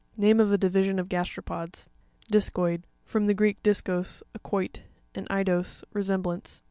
Name 0.17 0.37
ofa 0.39 0.57
division 0.59 0.97
of 0.97 1.09
gasteropods 1.09 1.87
(page 2.25 2.31
62). 2.31 2.31
Di'scoip.—F 2.31 3.13
rom 3.13 3.27
the 3.27 3.35
Greek, 3.35 3.61
diskos, 3.61 4.23
a 4.33 4.39
quoit, 4.39 4.81
and 5.13 5.29
eidos, 5.29 5.83
resemblance. 5.93 6.59